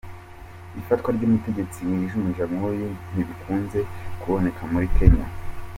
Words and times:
Ifatwa 0.81 1.09
ry'umutegetsi 1.15 1.77
wijunja 1.87 2.43
nk'uyu, 2.51 2.89
ntibikunze 3.11 3.79
kuboneka 4.21 4.61
muri 4.71 4.87
Kenya. 4.97 5.25